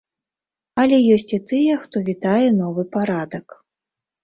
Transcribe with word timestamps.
Але 0.83 0.97
ёсць 1.15 1.35
і 1.37 1.39
тыя, 1.51 1.77
хто 1.83 2.03
вітае 2.09 2.49
новы 2.63 2.89
парадак. 2.99 3.47